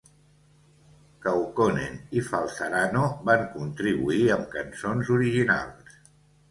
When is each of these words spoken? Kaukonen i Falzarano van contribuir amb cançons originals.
Kaukonen 1.25 1.99
i 2.21 2.23
Falzarano 2.31 3.05
van 3.29 3.47
contribuir 3.59 4.27
amb 4.39 4.53
cançons 4.59 5.15
originals. 5.21 6.01